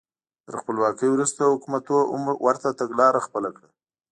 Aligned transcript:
تر 0.45 0.53
خپلواکۍ 0.61 1.07
وروسته 1.11 1.51
حکومتونو 1.53 2.03
هم 2.11 2.21
ورته 2.45 2.69
تګلاره 2.81 3.19
خپله 3.27 3.49
کړه. 3.55 3.69